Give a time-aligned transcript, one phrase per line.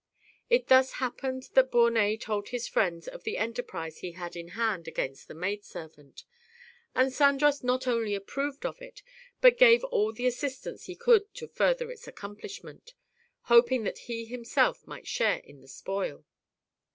[0.49, 4.87] It thus happened that Bornet told his friend of the enterprise he had in hand
[4.87, 6.23] against the maid servant;
[6.95, 9.03] and Sandras not only approved of it,
[9.41, 12.95] but gave all the assist ance he could to further its accomplishment,
[13.41, 16.25] hoping that he himself might share in the spoil.